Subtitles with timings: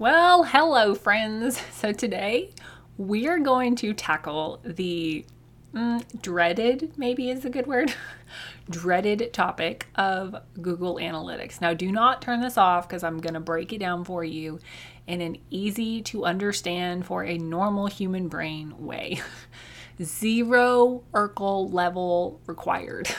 [0.00, 1.60] Well, hello, friends.
[1.72, 2.52] So, today
[2.96, 5.26] we are going to tackle the
[5.74, 7.92] mm, dreaded, maybe is a good word,
[8.70, 11.60] dreaded topic of Google Analytics.
[11.60, 14.58] Now, do not turn this off because I'm going to break it down for you
[15.06, 19.20] in an easy to understand for a normal human brain way.
[20.02, 23.10] Zero Urkel level required.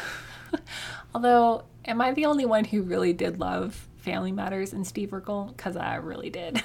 [1.14, 5.56] Although, am I the only one who really did love Family Matters and Steve Urkel?
[5.56, 6.64] Because I really did.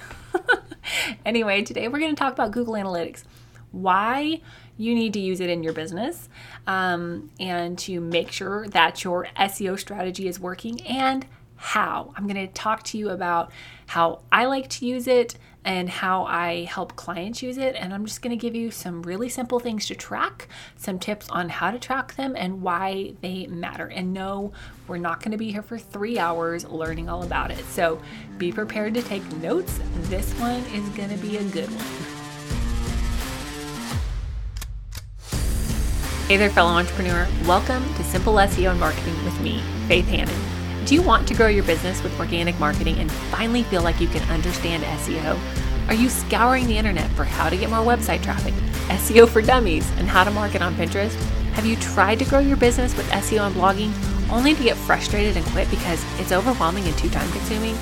[1.27, 3.25] anyway, today we're going to talk about Google Analytics.
[3.73, 4.41] Why
[4.79, 6.29] you need to use it in your business
[6.67, 11.27] um, and to make sure that your SEO strategy is working and
[11.57, 12.13] how.
[12.17, 13.51] I'm going to talk to you about
[13.87, 17.75] how I like to use it and how I help clients use it.
[17.75, 21.29] And I'm just going to give you some really simple things to track, some tips
[21.29, 23.87] on how to track them and why they matter.
[23.89, 24.53] And no,
[24.87, 27.65] we're not going to be here for three hours learning all about it.
[27.67, 28.01] So
[28.39, 29.81] be prepared to take notes.
[30.03, 32.17] This one is going to be a good one.
[36.29, 37.27] Hey there, fellow entrepreneur.
[37.45, 40.56] Welcome to Simple SEO and Marketing with me, Faith Hanan.
[40.87, 44.07] Do you want to grow your business with organic marketing and finally feel like you
[44.07, 45.37] can understand SEO?
[45.89, 48.55] Are you scouring the internet for how to get more website traffic,
[48.87, 51.13] SEO for dummies, and how to market on Pinterest?
[51.55, 53.91] Have you tried to grow your business with SEO and blogging
[54.31, 57.77] only to get frustrated and quit because it's overwhelming and too time consuming?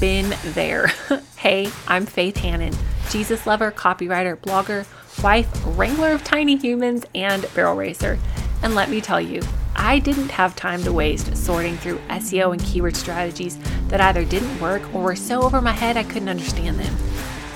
[0.00, 0.86] Been there.
[1.36, 2.72] hey, I'm Faith Hanan,
[3.10, 4.86] Jesus lover, copywriter, blogger,
[5.22, 8.18] wife, wrangler of tiny humans, and barrel racer.
[8.62, 9.42] And let me tell you,
[9.80, 14.60] I didn't have time to waste sorting through SEO and keyword strategies that either didn't
[14.60, 16.96] work or were so over my head I couldn't understand them.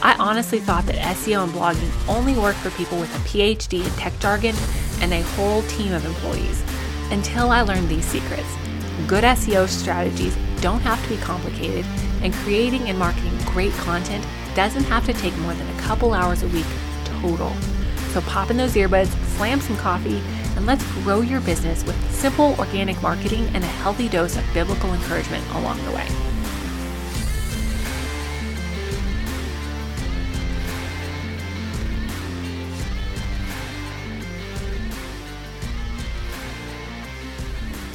[0.03, 3.91] I honestly thought that SEO and blogging only worked for people with a PhD in
[3.99, 4.55] tech jargon
[5.01, 6.63] and a whole team of employees
[7.11, 8.57] until I learned these secrets.
[9.09, 11.85] Good SEO strategies don't have to be complicated,
[12.23, 16.45] and creating and marketing great content doesn't have to take more than a couple hours
[16.45, 16.67] a week
[17.05, 17.53] total.
[18.13, 20.23] So pop in those earbuds, slam some coffee,
[20.57, 24.93] and let's grow your business with simple organic marketing and a healthy dose of biblical
[24.93, 26.07] encouragement along the way.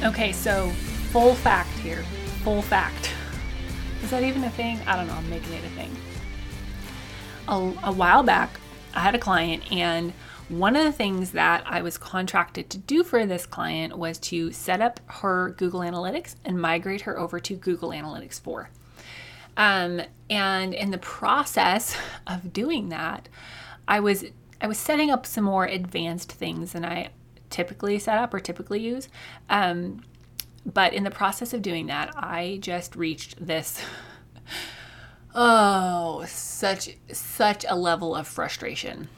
[0.04, 0.70] Okay, so
[1.10, 2.04] full fact here.
[2.44, 3.10] Full fact.
[4.02, 4.78] Is that even a thing?
[4.86, 5.14] I don't know.
[5.14, 5.96] I'm making it a thing.
[7.48, 8.60] A, a while back,
[8.94, 10.12] I had a client and
[10.48, 14.50] one of the things that I was contracted to do for this client was to
[14.52, 18.70] set up her Google Analytics and migrate her over to Google Analytics 4.
[19.58, 20.00] Um,
[20.30, 23.28] and in the process of doing that,
[23.86, 24.24] I was
[24.60, 27.10] I was setting up some more advanced things than I
[27.48, 29.08] typically set up or typically use.
[29.48, 30.02] Um,
[30.66, 33.82] but in the process of doing that, I just reached this
[35.34, 39.08] oh such such a level of frustration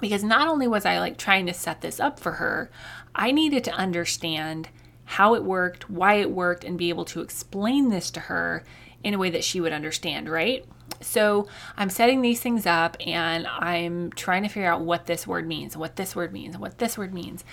[0.00, 2.70] because not only was I like trying to set this up for her,
[3.14, 4.68] I needed to understand
[5.04, 8.64] how it worked, why it worked, and be able to explain this to her
[9.02, 10.64] in a way that she would understand, right?
[11.00, 11.46] So
[11.76, 15.76] I'm setting these things up and I'm trying to figure out what this word means,
[15.76, 17.44] what this word means, what this word means.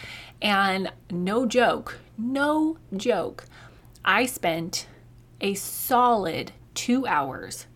[0.41, 3.45] And no joke, no joke,
[4.05, 4.87] I spent
[5.41, 7.67] a solid two hours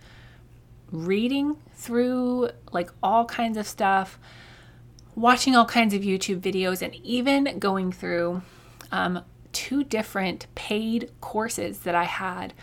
[0.92, 4.18] reading through like all kinds of stuff
[5.16, 8.42] watching all kinds of YouTube videos, and even going through
[8.92, 12.54] um, two different paid courses that I had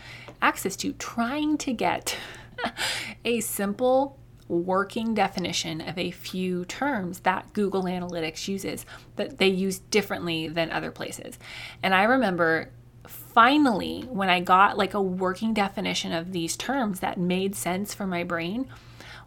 [0.41, 2.15] access to, trying to get
[3.25, 8.85] a simple working definition of a few terms that Google Analytics uses
[9.15, 11.39] that they use differently than other places.
[11.81, 12.69] And I remember
[13.07, 18.05] finally when I got like a working definition of these terms that made sense for
[18.05, 18.67] my brain,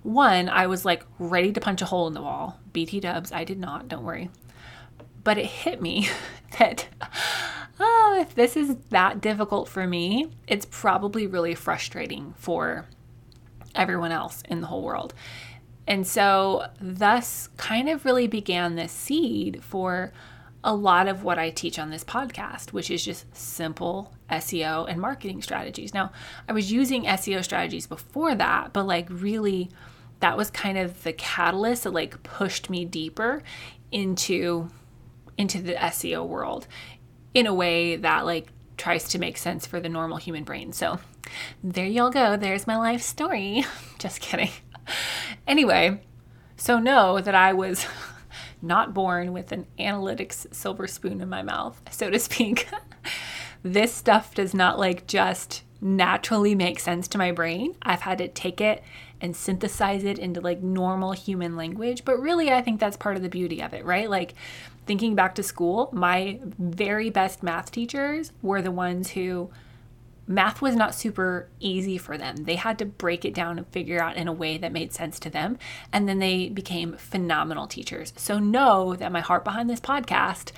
[0.02, 2.60] one, I was like ready to punch a hole in the wall.
[2.72, 4.30] BT dubs, I did not, don't worry.
[5.24, 6.08] But it hit me
[6.58, 6.86] that,
[7.80, 12.86] oh, if this is that difficult for me, it's probably really frustrating for
[13.74, 15.14] everyone else in the whole world.
[15.86, 20.12] And so, thus, kind of really began this seed for
[20.66, 25.00] a lot of what I teach on this podcast, which is just simple SEO and
[25.00, 25.94] marketing strategies.
[25.94, 26.10] Now,
[26.48, 29.70] I was using SEO strategies before that, but like really
[30.20, 33.42] that was kind of the catalyst that like pushed me deeper
[33.92, 34.68] into
[35.38, 36.66] into the SEO world
[37.32, 40.72] in a way that like tries to make sense for the normal human brain.
[40.72, 40.98] So
[41.62, 42.36] there y'all go.
[42.36, 43.64] There's my life story.
[43.98, 44.50] Just kidding.
[45.46, 46.00] Anyway,
[46.56, 47.86] so know that I was
[48.66, 52.68] not born with an analytics silver spoon in my mouth, so to speak.
[53.62, 57.76] this stuff does not like just naturally make sense to my brain.
[57.82, 58.82] I've had to take it
[59.20, 62.04] and synthesize it into like normal human language.
[62.04, 64.08] But really, I think that's part of the beauty of it, right?
[64.10, 64.34] Like
[64.86, 69.50] thinking back to school, my very best math teachers were the ones who
[70.26, 72.44] math was not super easy for them.
[72.44, 75.18] They had to break it down and figure out in a way that made sense
[75.20, 75.58] to them.
[75.92, 78.12] And then they became phenomenal teachers.
[78.16, 80.52] So know that my heart behind this podcast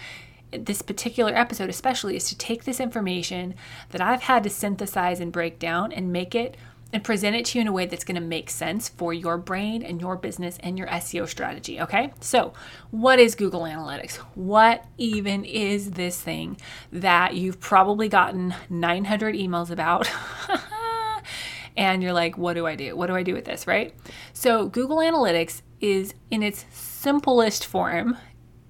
[0.50, 3.54] this particular episode especially is to take this information
[3.90, 6.56] that I've had to synthesize and break down and make it
[6.92, 9.36] and present it to you in a way that's going to make sense for your
[9.36, 11.80] brain and your business and your SEO strategy.
[11.80, 12.54] Okay, so
[12.90, 14.16] what is Google Analytics?
[14.34, 16.56] What even is this thing
[16.90, 20.10] that you've probably gotten 900 emails about?
[21.76, 22.96] and you're like, what do I do?
[22.96, 23.94] What do I do with this, right?
[24.32, 28.16] So, Google Analytics is in its simplest form,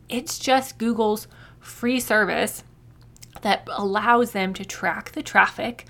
[0.09, 1.29] it's just Google's
[1.61, 2.65] free service
[3.43, 5.87] that allows them to track the traffic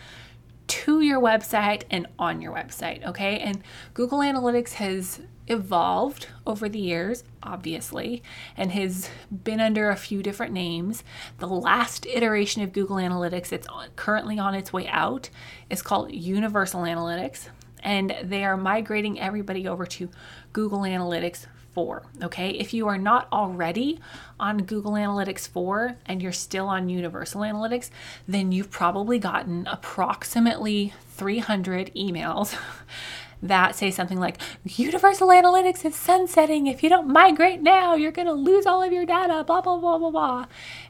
[0.69, 3.05] to your website and on your website.
[3.05, 3.39] Okay.
[3.41, 3.63] And
[3.95, 8.23] Google Analytics has evolved over the years, obviously,
[8.57, 9.11] and has
[9.45, 11.03] been under a few different names.
[11.39, 13.67] The last iteration of Google Analytics that's
[13.97, 15.31] currently on its way out
[15.71, 17.49] is called Universal Analytics.
[17.83, 20.11] And they are migrating everybody over to
[20.53, 22.03] Google Analytics 4.
[22.25, 24.01] Okay, if you are not already
[24.41, 27.91] on Google Analytics 4 and you're still on Universal Analytics,
[28.27, 32.57] then you've probably gotten approximately 300 emails
[33.43, 36.67] that say something like Universal Analytics is sunsetting.
[36.67, 39.79] If you don't migrate now, you're going to lose all of your data, blah, blah,
[39.79, 40.47] blah, blah, blah.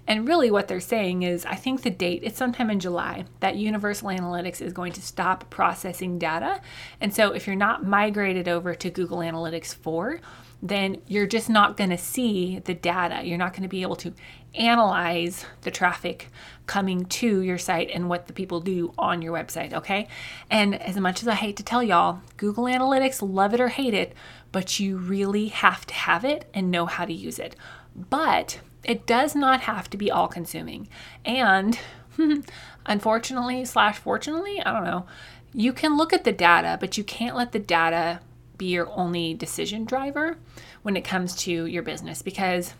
[0.06, 3.56] And really, what they're saying is I think the date, it's sometime in July, that
[3.56, 6.60] Universal Analytics is going to stop processing data.
[7.00, 10.20] And so if you're not migrated over to Google Analytics 4,
[10.62, 13.24] then you're just not going to see the data.
[13.24, 14.12] You're not going to be able to
[14.54, 16.28] analyze the traffic
[16.66, 20.08] coming to your site and what the people do on your website, okay?
[20.50, 23.94] And as much as I hate to tell y'all, Google Analytics, love it or hate
[23.94, 24.14] it,
[24.50, 27.54] but you really have to have it and know how to use it.
[27.94, 30.88] But it does not have to be all consuming.
[31.24, 31.78] And
[32.86, 35.06] unfortunately, slash fortunately, I don't know,
[35.52, 38.20] you can look at the data, but you can't let the data
[38.58, 40.36] be your only decision driver
[40.82, 42.74] when it comes to your business because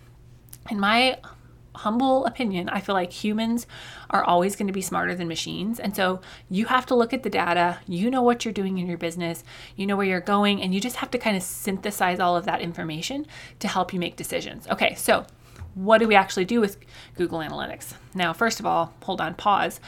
[0.71, 1.19] in my
[1.79, 3.67] humble opinion, I feel like humans
[4.11, 5.79] are always going to be smarter than machines.
[5.79, 6.21] And so
[6.51, 9.45] you have to look at the data, you know what you're doing in your business,
[9.77, 12.45] you know where you're going, and you just have to kind of synthesize all of
[12.47, 13.27] that information
[13.61, 14.67] to help you make decisions.
[14.69, 15.25] Okay, so
[15.75, 16.79] what do we actually do with
[17.15, 17.95] Google Analytics?
[18.15, 19.79] Now, first of all, hold on, pause.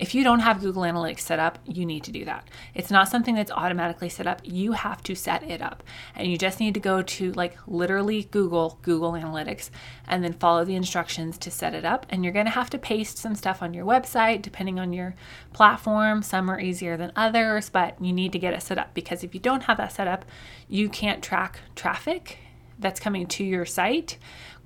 [0.00, 2.48] If you don't have Google Analytics set up, you need to do that.
[2.74, 4.40] It's not something that's automatically set up.
[4.44, 5.82] You have to set it up.
[6.16, 9.68] And you just need to go to like literally Google Google Analytics
[10.08, 12.06] and then follow the instructions to set it up.
[12.08, 15.14] And you're going to have to paste some stuff on your website depending on your
[15.52, 16.22] platform.
[16.22, 19.34] Some are easier than others, but you need to get it set up because if
[19.34, 20.24] you don't have that set up,
[20.66, 22.38] you can't track traffic
[22.78, 24.16] that's coming to your site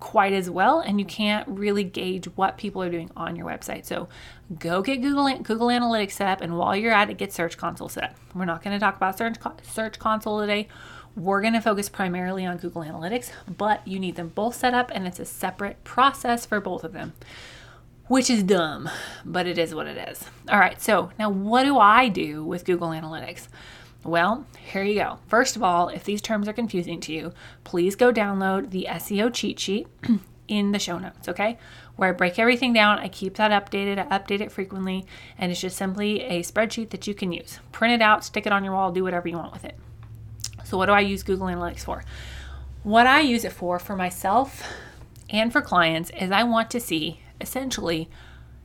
[0.05, 3.87] quite as well and you can't really gauge what people are doing on your website.
[3.87, 4.06] So
[4.59, 7.89] go get Google Google Analytics set up and while you're at it get Search Console
[7.89, 8.17] set up.
[8.35, 10.69] We're not going to talk about Search Search Console today.
[11.17, 14.91] We're going to focus primarily on Google Analytics, but you need them both set up
[14.95, 17.15] and it's a separate process for both of them.
[18.09, 18.91] Which is dumb,
[19.25, 20.29] but it is what it is.
[20.51, 23.49] All right, so now what do I do with Google Analytics?
[24.05, 25.19] Well, here you go.
[25.29, 27.32] First of all, if these terms are confusing to you,
[27.65, 29.89] please go download the SEO cheat sheet
[30.49, 31.58] in the show notes, okay?
[31.96, 35.06] Where I break everything down, I keep that updated, I update it frequently,
[35.39, 37.61] and it's just simply a spreadsheet that you can use.
[37.73, 39.79] Print it out, stick it on your wall, do whatever you want with it.
[40.65, 42.05] So, what do I use Google Analytics for?
[42.82, 44.63] What I use it for, for myself
[45.31, 48.11] and for clients, is I want to see essentially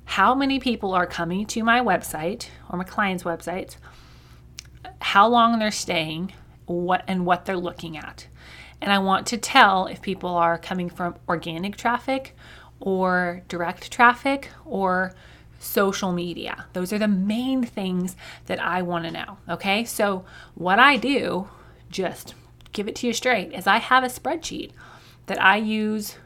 [0.04, 3.78] how many people are coming to my website or my clients' websites
[5.02, 6.34] how long they're staying,
[6.66, 8.28] what and what they're looking at.
[8.82, 12.36] And I want to tell if people are coming from organic traffic
[12.80, 15.14] or direct traffic or
[15.60, 16.66] social media.
[16.74, 19.38] Those are the main things that I want to know.
[19.50, 19.84] Okay.
[19.84, 21.50] So, what I do,
[21.90, 22.34] just
[22.72, 24.72] give it to you straight, is I have a spreadsheet
[25.26, 26.18] that I use.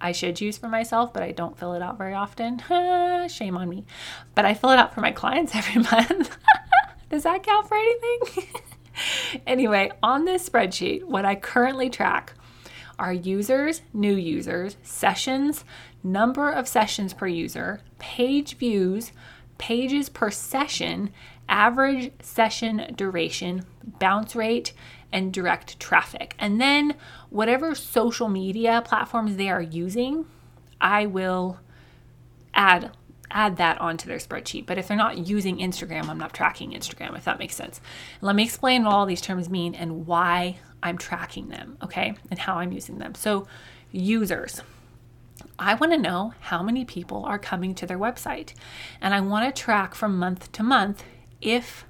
[0.00, 2.58] I should use for myself, but I don't fill it out very often.
[3.28, 3.86] Shame on me.
[4.34, 6.36] But I fill it out for my clients every month.
[7.14, 8.48] Does that count for anything?
[9.46, 12.34] anyway, on this spreadsheet, what I currently track
[12.98, 15.64] are users, new users, sessions,
[16.02, 19.12] number of sessions per user, page views,
[19.58, 21.10] pages per session,
[21.48, 23.64] average session duration,
[24.00, 24.72] bounce rate,
[25.12, 26.34] and direct traffic.
[26.40, 26.96] And then
[27.30, 30.26] whatever social media platforms they are using,
[30.80, 31.60] I will
[32.54, 32.90] add
[33.30, 34.66] add that onto their spreadsheet.
[34.66, 37.80] But if they're not using Instagram, I'm not tracking Instagram, if that makes sense.
[38.20, 42.38] let me explain what all these terms mean and why I'm tracking them, okay, and
[42.38, 43.14] how I'm using them.
[43.14, 43.46] So,
[43.90, 44.60] users.
[45.58, 48.54] I want to know how many people are coming to their website.
[49.00, 51.04] And I want to track from month to month
[51.40, 51.84] if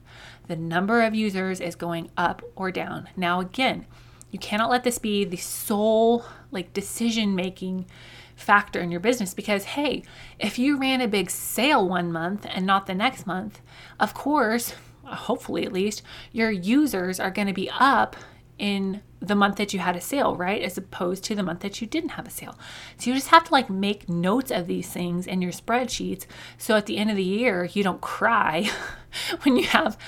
[0.46, 3.08] the number of users is going up or down.
[3.16, 3.86] Now, again,
[4.30, 7.86] you cannot let this be the sole like decision making
[8.34, 10.02] factor in your business because hey,
[10.38, 13.60] if you ran a big sale one month and not the next month,
[14.00, 14.74] of course,
[15.04, 18.16] hopefully at least, your users are going to be up
[18.58, 20.62] in the month that you had a sale, right?
[20.62, 22.56] As opposed to the month that you didn't have a sale.
[22.98, 26.26] So you just have to like make notes of these things in your spreadsheets
[26.58, 28.70] so at the end of the year you don't cry
[29.42, 29.98] when you have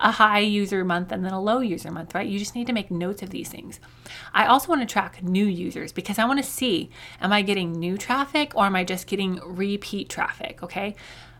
[0.00, 2.26] a high user month and then a low user month, right?
[2.26, 3.80] You just need to make notes of these things.
[4.32, 6.90] I also want to track new users because I want to see
[7.20, 10.94] am I getting new traffic or am I just getting repeat traffic, okay?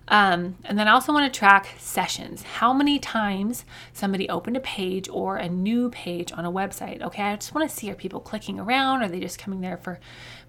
[0.09, 2.43] Um, and then I also want to track sessions.
[2.43, 7.01] How many times somebody opened a page or a new page on a website.
[7.01, 9.03] Okay, I just want to see are people clicking around?
[9.03, 10.01] Are they just coming there for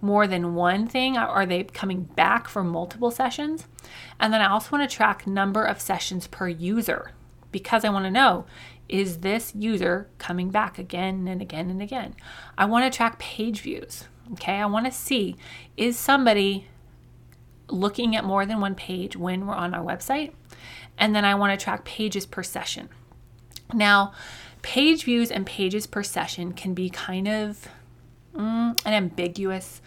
[0.02, 1.18] more than one thing?
[1.18, 3.68] Are they coming back for multiple sessions?
[4.20, 7.12] And then I also want to track number of sessions per user
[7.52, 8.46] because I want to know
[8.88, 12.16] is this user coming back again and again and again?
[12.58, 14.06] I want to track page views.
[14.34, 15.36] Okay, I want to see
[15.78, 16.68] is somebody
[17.70, 20.34] looking at more than one page when we're on our website.
[20.98, 22.90] And then I want to track pages per session.
[23.74, 24.14] Now,
[24.62, 27.68] page views and pages per session can be kind of
[28.36, 29.82] mm, an ambiguous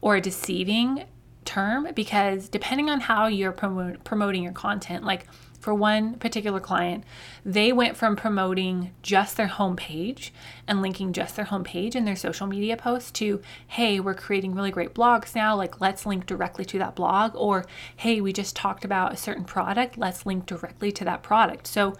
[0.00, 1.04] or a deceiving
[1.44, 5.26] term because depending on how you're promote, promoting your content, like
[5.60, 7.04] for one particular client,
[7.44, 10.30] they went from promoting just their homepage
[10.66, 14.70] and linking just their homepage in their social media posts to, hey, we're creating really
[14.70, 18.84] great blogs now, like let's link directly to that blog, or hey, we just talked
[18.84, 21.66] about a certain product, let's link directly to that product.
[21.66, 21.94] So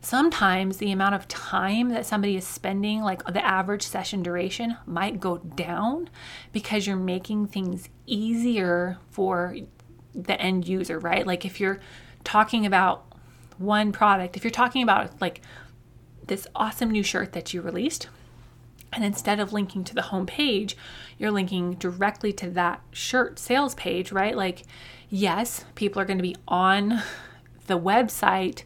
[0.00, 5.18] sometimes the amount of time that somebody is spending, like the average session duration, might
[5.18, 6.10] go down
[6.52, 9.56] because you're making things easier for
[10.14, 11.26] the end user, right?
[11.26, 11.80] Like if you're
[12.24, 13.04] talking about
[13.58, 15.40] one product, if you're talking about like
[16.26, 18.08] this awesome new shirt that you released,
[18.92, 20.76] and instead of linking to the home page,
[21.18, 24.36] you're linking directly to that shirt sales page, right?
[24.36, 24.62] Like,
[25.10, 27.02] yes, people are going to be on
[27.66, 28.62] the website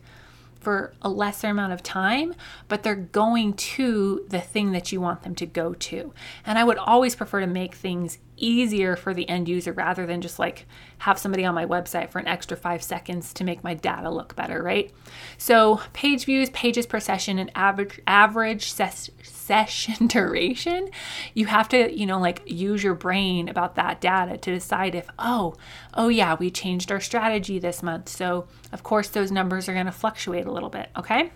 [0.61, 2.35] for a lesser amount of time,
[2.69, 6.15] but they're going to the thing that you want them to go to.
[6.47, 10.21] And I would always prefer to make things easier for the end user rather than
[10.21, 10.67] just like
[10.99, 14.37] have somebody on my website for an extra five seconds to make my data look
[14.37, 14.93] better, right?
[15.39, 20.91] So page views, pages per session, and average average ses- session duration,
[21.35, 25.09] you have to, you know, like use your brain about that data to decide if,
[25.19, 25.55] oh,
[25.95, 28.09] oh yeah, we changed our strategy this month.
[28.09, 31.31] So of course those numbers are going to fluctuate a little bit, okay?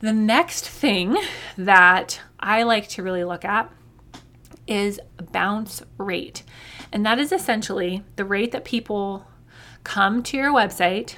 [0.00, 1.16] The next thing
[1.56, 3.70] that I like to really look at
[4.66, 5.00] is
[5.32, 6.42] bounce rate.
[6.92, 9.26] And that is essentially the rate that people
[9.84, 11.16] come to your website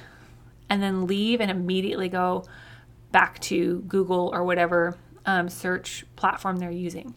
[0.71, 2.45] and then leave and immediately go
[3.13, 4.97] back to Google or whatever
[5.27, 7.15] um, search platform they're using.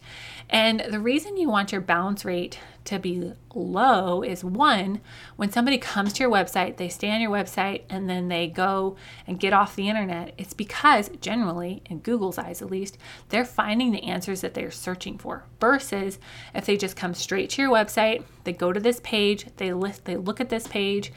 [0.48, 5.00] And the reason you want your bounce rate to be low is one,
[5.36, 8.96] when somebody comes to your website, they stay on your website and then they go
[9.26, 12.96] and get off the internet, it's because generally, in Google's eyes at least,
[13.28, 15.44] they're finding the answers that they're searching for.
[15.60, 16.18] Versus
[16.54, 20.06] if they just come straight to your website, they go to this page, they list,
[20.06, 21.12] they look at this page,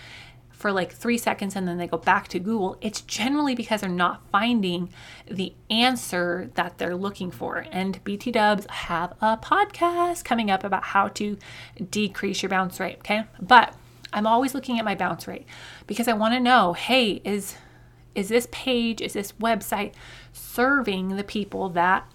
[0.62, 3.90] for like three seconds and then they go back to Google, it's generally because they're
[3.90, 4.90] not finding
[5.26, 7.66] the answer that they're looking for.
[7.72, 11.38] And BT Dubs have a podcast coming up about how to
[11.90, 13.00] decrease your bounce rate.
[13.00, 13.24] Okay.
[13.42, 13.74] But
[14.14, 15.48] I'm always looking at my bounce rate
[15.88, 17.56] because I want to know hey, is
[18.14, 19.94] is this page, is this website
[20.32, 22.08] serving the people that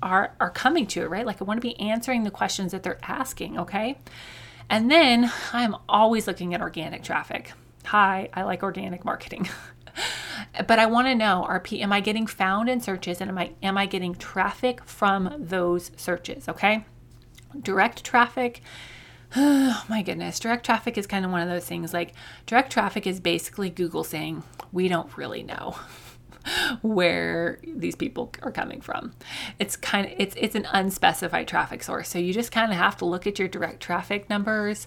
[0.00, 1.26] are are coming to it, right?
[1.26, 3.98] Like I want to be answering the questions that they're asking, okay?
[4.70, 7.52] And then I'm always looking at organic traffic
[7.84, 9.48] hi, I like organic marketing.
[10.66, 13.52] but I want to know are am I getting found in searches and am I
[13.62, 16.84] am I getting traffic from those searches, okay?
[17.60, 18.62] Direct traffic
[19.36, 22.12] Oh my goodness, direct traffic is kind of one of those things like
[22.46, 25.76] direct traffic is basically Google saying, "We don't really know."
[26.82, 29.14] where these people are coming from.
[29.58, 32.08] It's kind of it's it's an unspecified traffic source.
[32.10, 34.86] So you just kind of have to look at your direct traffic numbers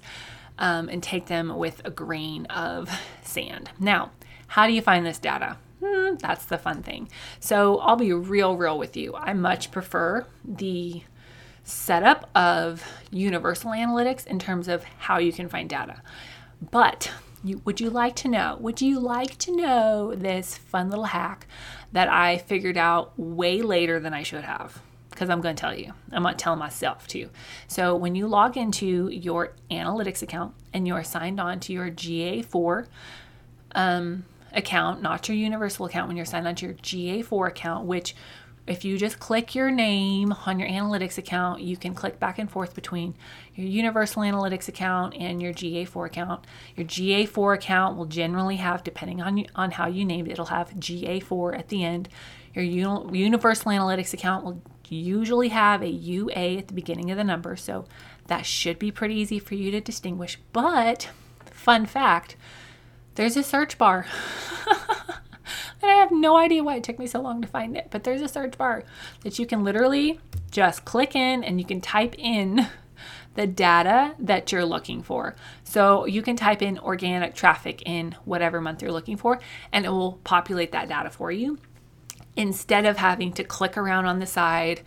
[0.59, 2.89] um, and take them with a grain of
[3.23, 3.69] sand.
[3.79, 4.11] Now,
[4.47, 5.57] how do you find this data?
[5.83, 7.09] Hmm, that's the fun thing.
[7.39, 9.15] So I'll be real, real with you.
[9.15, 11.03] I much prefer the
[11.63, 16.01] setup of universal analytics in terms of how you can find data.
[16.71, 17.11] But
[17.43, 18.57] You, would you like to know?
[18.59, 21.45] Would you like to know this fun little hack
[21.91, 24.81] that I figured out way later than I should have?
[25.17, 25.93] Because I'm going to tell you.
[26.11, 27.31] I'm going to tell myself too.
[27.67, 32.85] So, when you log into your analytics account and you're signed on to your GA4
[33.73, 38.13] um, account, not your universal account, when you're signed on to your GA4 account, which
[38.67, 42.51] if you just click your name on your analytics account, you can click back and
[42.51, 43.15] forth between
[43.55, 46.45] your Universal Analytics account and your GA4 account.
[46.75, 50.71] Your GA4 account will generally have, depending on, on how you named it, it'll have
[50.71, 52.09] GA4 at the end.
[52.53, 57.55] Your Universal Analytics account will usually have a UA at the beginning of the number,
[57.55, 57.85] so
[58.27, 60.39] that should be pretty easy for you to distinguish.
[60.53, 61.09] But,
[61.45, 62.35] fun fact,
[63.15, 64.05] there's a search bar.
[65.81, 68.03] And I have no idea why it took me so long to find it, but
[68.03, 68.83] there's a search bar
[69.21, 70.19] that you can literally
[70.51, 72.67] just click in and you can type in
[73.35, 75.35] the data that you're looking for.
[75.63, 79.39] So you can type in organic traffic in whatever month you're looking for,
[79.71, 81.59] and it will populate that data for you
[82.37, 84.81] instead of having to click around on the side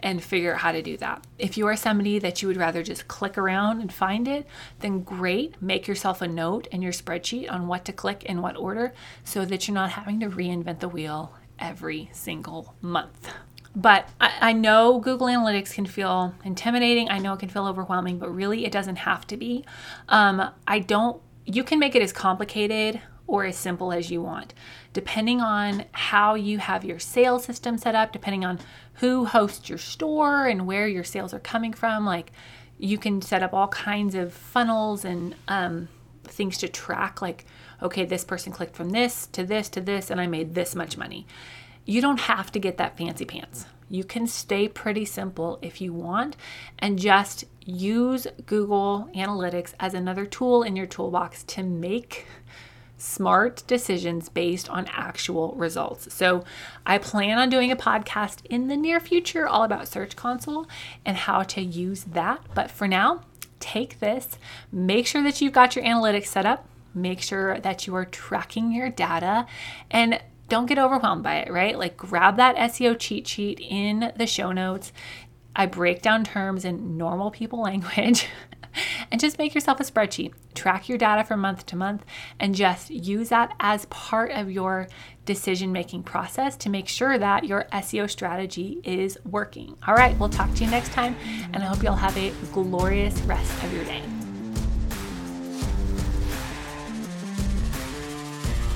[0.00, 1.24] and figure out how to do that.
[1.38, 4.46] If you are somebody that you would rather just click around and find it,
[4.80, 5.60] then great.
[5.62, 8.92] Make yourself a note in your spreadsheet on what to click in what order
[9.24, 13.32] so that you're not having to reinvent the wheel every single month.
[13.74, 17.10] But I, I, know Google Analytics can feel intimidating.
[17.10, 19.66] I know it can feel overwhelming, but really it doesn't have to be.
[20.08, 24.54] Um, I don't, you can make it as complicated or as simple as you want.
[24.92, 28.58] Depending on how you have your sales system set up, depending on
[28.94, 32.32] who hosts your store and where your sales are coming from, like
[32.78, 35.88] you can set up all kinds of funnels and um,
[36.24, 37.46] things to track, like,
[37.82, 40.96] okay, this person clicked from this to this to this, and I made this much
[40.96, 41.26] money.
[41.84, 43.66] You don't have to get that fancy pants.
[43.88, 46.36] You can stay pretty simple if you want
[46.78, 52.26] and just use Google Analytics as another tool in your toolbox to make
[52.98, 56.12] smart decisions based on actual results.
[56.14, 56.44] So,
[56.84, 60.66] I plan on doing a podcast in the near future all about Search Console
[61.04, 62.40] and how to use that.
[62.54, 63.22] But for now,
[63.60, 64.38] take this,
[64.72, 68.72] make sure that you've got your analytics set up, make sure that you are tracking
[68.72, 69.46] your data,
[69.90, 71.78] and don't get overwhelmed by it, right?
[71.78, 74.92] Like, grab that SEO cheat sheet in the show notes.
[75.54, 78.26] I break down terms in normal people language
[79.10, 80.32] and just make yourself a spreadsheet.
[80.54, 82.04] Track your data from month to month
[82.40, 84.88] and just use that as part of your
[85.24, 89.76] decision making process to make sure that your SEO strategy is working.
[89.86, 91.16] All right, we'll talk to you next time,
[91.52, 94.02] and I hope you'll have a glorious rest of your day.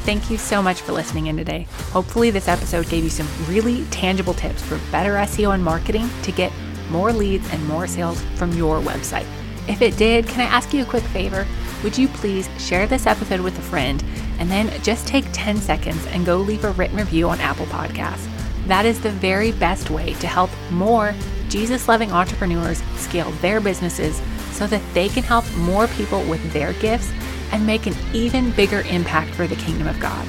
[0.05, 1.69] Thank you so much for listening in today.
[1.93, 6.33] Hopefully, this episode gave you some really tangible tips for better SEO and marketing to
[6.33, 6.53] get
[6.91, 9.27] more leads and more sales from your website.
[9.69, 11.47] If it did, can I ask you a quick favor?
[11.83, 14.03] Would you please share this episode with a friend
[14.39, 18.29] and then just take 10 seconds and go leave a written review on Apple Podcasts?
[18.67, 21.15] That is the very best way to help more
[21.49, 24.21] Jesus loving entrepreneurs scale their businesses
[24.53, 27.11] so that they can help more people with their gifts
[27.53, 30.27] and make an even bigger impact for the kingdom of God.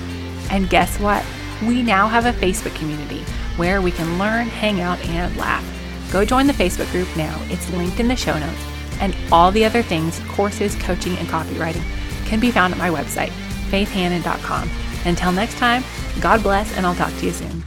[0.50, 1.24] And guess what?
[1.62, 3.24] We now have a Facebook community
[3.58, 5.66] where we can learn, hang out, and laugh.
[6.12, 7.40] Go join the Facebook group now.
[7.50, 8.71] It's linked in the show notes
[9.02, 11.84] and all the other things, courses, coaching, and copywriting,
[12.26, 13.32] can be found at my website,
[13.70, 14.70] faithhanan.com.
[15.06, 15.84] Until next time,
[16.22, 17.64] God bless, and I'll talk to you soon.